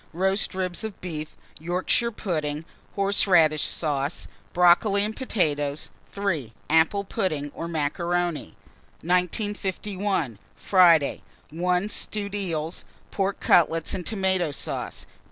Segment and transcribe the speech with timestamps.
[0.13, 2.65] Roast ribs of beef, Yorkshire pudding,
[2.95, 5.91] horseradish sauce, brocoli and potatoes.
[6.11, 6.53] 3.
[6.71, 8.55] Apple pudding or macaroni.
[9.03, 10.39] 1951.
[10.55, 11.21] Friday.
[11.51, 11.87] 1.
[11.89, 15.05] Stewed eels, pork cutlets and tomato sauce.